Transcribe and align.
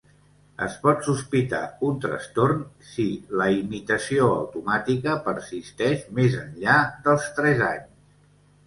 Es 0.67 0.77
pot 0.85 1.03
sospitar 1.07 1.59
un 1.89 1.99
trastorn 2.05 2.65
si 2.93 3.07
la 3.43 3.47
imitació 3.59 4.31
automàtica 4.41 5.15
persisteix 5.29 6.11
més 6.23 6.41
enllà 6.47 6.81
dels 7.09 7.31
tres 7.39 7.65
anys. 7.73 7.91